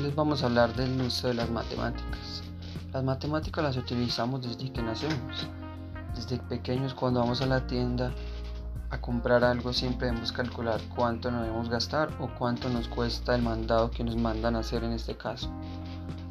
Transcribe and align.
Entonces 0.00 0.16
vamos 0.16 0.42
a 0.42 0.46
hablar 0.46 0.74
del 0.76 0.98
uso 1.02 1.28
de 1.28 1.34
las 1.34 1.50
matemáticas. 1.50 2.42
Las 2.90 3.04
matemáticas 3.04 3.62
las 3.62 3.76
utilizamos 3.76 4.40
desde 4.40 4.72
que 4.72 4.80
nacemos. 4.80 5.46
Desde 6.14 6.38
pequeños 6.38 6.94
cuando 6.94 7.20
vamos 7.20 7.42
a 7.42 7.46
la 7.46 7.66
tienda 7.66 8.10
a 8.88 8.98
comprar 8.98 9.44
algo 9.44 9.74
siempre 9.74 10.06
debemos 10.06 10.32
calcular 10.32 10.80
cuánto 10.96 11.30
nos 11.30 11.42
debemos 11.42 11.68
gastar 11.68 12.08
o 12.18 12.30
cuánto 12.38 12.70
nos 12.70 12.88
cuesta 12.88 13.34
el 13.34 13.42
mandado 13.42 13.90
que 13.90 14.02
nos 14.02 14.16
mandan 14.16 14.56
a 14.56 14.60
hacer 14.60 14.84
en 14.84 14.92
este 14.92 15.18
caso. 15.18 15.50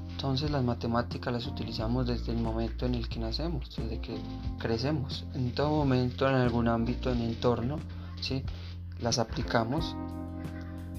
Entonces 0.10 0.50
las 0.50 0.64
matemáticas 0.64 1.32
las 1.32 1.46
utilizamos 1.46 2.08
desde 2.08 2.32
el 2.32 2.40
momento 2.40 2.88
en 2.88 2.96
el 2.96 3.08
que 3.08 3.20
nacemos, 3.20 3.70
desde 3.78 4.02
que 4.02 4.18
crecemos. 4.58 5.26
En 5.36 5.54
todo 5.54 5.70
momento, 5.70 6.28
en 6.28 6.34
algún 6.34 6.68
ámbito, 6.70 7.12
en 7.12 7.22
entorno, 7.22 7.78
¿sí? 8.20 8.44
las 9.00 9.20
aplicamos 9.20 9.96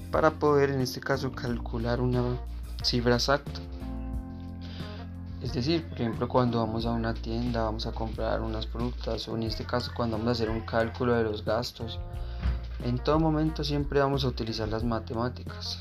para 0.09 0.31
poder 0.31 0.69
en 0.69 0.79
este 0.79 1.01
caso 1.01 1.33
calcular 1.33 1.99
una 1.99 2.21
cifra 2.83 3.15
exacta. 3.15 3.59
Es 5.41 5.53
decir, 5.53 5.83
por 5.89 5.99
ejemplo, 5.99 6.27
cuando 6.27 6.59
vamos 6.59 6.85
a 6.85 6.91
una 6.91 7.13
tienda, 7.13 7.63
vamos 7.63 7.87
a 7.87 7.91
comprar 7.91 8.41
unas 8.41 8.67
frutas 8.67 9.27
o 9.27 9.35
en 9.35 9.43
este 9.43 9.65
caso 9.65 9.91
cuando 9.95 10.17
vamos 10.17 10.29
a 10.29 10.31
hacer 10.33 10.49
un 10.49 10.61
cálculo 10.61 11.15
de 11.15 11.23
los 11.23 11.43
gastos, 11.43 11.99
en 12.83 12.99
todo 12.99 13.19
momento 13.19 13.63
siempre 13.63 13.99
vamos 13.99 14.23
a 14.23 14.27
utilizar 14.27 14.67
las 14.67 14.83
matemáticas. 14.83 15.79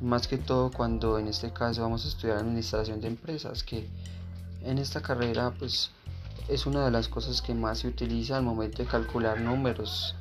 Más 0.00 0.28
que 0.28 0.38
todo 0.38 0.70
cuando 0.70 1.18
en 1.18 1.28
este 1.28 1.50
caso 1.52 1.82
vamos 1.82 2.04
a 2.04 2.08
estudiar 2.08 2.38
administración 2.38 3.00
de 3.00 3.08
empresas, 3.08 3.62
que 3.62 3.88
en 4.62 4.78
esta 4.78 5.00
carrera 5.00 5.54
pues 5.58 5.90
es 6.48 6.66
una 6.66 6.84
de 6.84 6.90
las 6.90 7.08
cosas 7.08 7.40
que 7.40 7.54
más 7.54 7.78
se 7.78 7.88
utiliza 7.88 8.36
al 8.36 8.42
momento 8.42 8.82
de 8.82 8.88
calcular 8.88 9.40
números, 9.40 10.14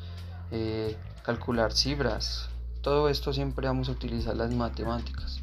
eh, 0.52 0.96
calcular 1.24 1.74
cifras. 1.74 2.50
Todo 2.82 3.10
esto 3.10 3.34
siempre 3.34 3.68
vamos 3.68 3.90
a 3.90 3.92
utilizar 3.92 4.38
las 4.38 4.54
matemáticas. 4.54 5.42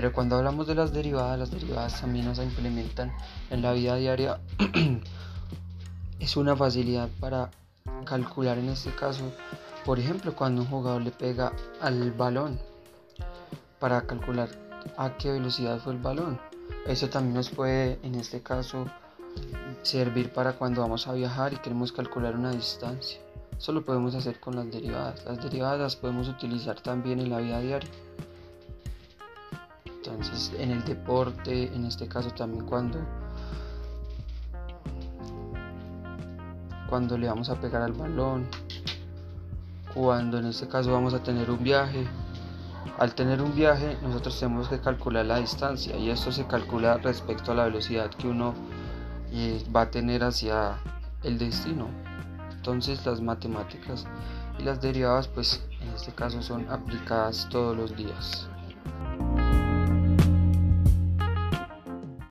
Pero 0.00 0.14
cuando 0.14 0.36
hablamos 0.36 0.66
de 0.66 0.74
las 0.74 0.94
derivadas, 0.94 1.38
las 1.38 1.50
derivadas 1.50 2.00
también 2.00 2.24
nos 2.24 2.38
implementan 2.38 3.12
en 3.50 3.60
la 3.60 3.74
vida 3.74 3.96
diaria. 3.96 4.40
es 6.18 6.38
una 6.38 6.56
facilidad 6.56 7.10
para 7.20 7.50
calcular 8.06 8.56
en 8.56 8.70
este 8.70 8.94
caso, 8.94 9.30
por 9.84 9.98
ejemplo, 9.98 10.34
cuando 10.34 10.62
un 10.62 10.68
jugador 10.68 11.02
le 11.02 11.10
pega 11.10 11.52
al 11.82 12.12
balón, 12.12 12.58
para 13.78 14.06
calcular 14.06 14.48
a 14.96 15.18
qué 15.18 15.32
velocidad 15.32 15.78
fue 15.80 15.92
el 15.92 15.98
balón. 15.98 16.40
Eso 16.86 17.10
también 17.10 17.34
nos 17.34 17.50
puede, 17.50 17.98
en 18.02 18.14
este 18.14 18.40
caso, 18.40 18.86
servir 19.82 20.32
para 20.32 20.54
cuando 20.54 20.80
vamos 20.80 21.08
a 21.08 21.12
viajar 21.12 21.52
y 21.52 21.56
queremos 21.56 21.92
calcular 21.92 22.36
una 22.36 22.52
distancia. 22.52 23.20
Eso 23.58 23.72
lo 23.72 23.84
podemos 23.84 24.14
hacer 24.14 24.40
con 24.40 24.56
las 24.56 24.70
derivadas. 24.70 25.26
Las 25.26 25.42
derivadas 25.42 25.78
las 25.78 25.96
podemos 25.96 26.26
utilizar 26.26 26.80
también 26.80 27.20
en 27.20 27.28
la 27.28 27.36
vida 27.36 27.60
diaria. 27.60 27.90
Entonces, 30.10 30.52
en 30.58 30.70
el 30.70 30.84
deporte, 30.84 31.74
en 31.74 31.84
este 31.84 32.08
caso 32.08 32.30
también 32.30 32.66
cuando 32.66 32.98
cuando 36.90 37.16
le 37.16 37.28
vamos 37.28 37.48
a 37.48 37.54
pegar 37.60 37.82
al 37.82 37.92
balón, 37.92 38.48
cuando 39.94 40.38
en 40.38 40.46
este 40.46 40.66
caso 40.66 40.92
vamos 40.92 41.14
a 41.14 41.22
tener 41.22 41.50
un 41.50 41.62
viaje. 41.62 42.06
Al 42.98 43.14
tener 43.14 43.40
un 43.40 43.54
viaje, 43.54 43.96
nosotros 44.02 44.38
tenemos 44.38 44.68
que 44.68 44.80
calcular 44.80 45.24
la 45.24 45.38
distancia 45.38 45.96
y 45.96 46.10
esto 46.10 46.32
se 46.32 46.46
calcula 46.46 46.98
respecto 46.98 47.52
a 47.52 47.54
la 47.54 47.64
velocidad 47.64 48.10
que 48.10 48.28
uno 48.28 48.54
eh, 49.32 49.64
va 49.74 49.82
a 49.82 49.90
tener 49.90 50.24
hacia 50.24 50.78
el 51.22 51.38
destino. 51.38 51.86
Entonces, 52.50 53.06
las 53.06 53.20
matemáticas 53.20 54.06
y 54.58 54.64
las 54.64 54.82
derivadas, 54.82 55.28
pues 55.28 55.62
en 55.80 55.88
este 55.90 56.12
caso 56.12 56.42
son 56.42 56.68
aplicadas 56.68 57.48
todos 57.50 57.76
los 57.76 57.96
días. 57.96 58.49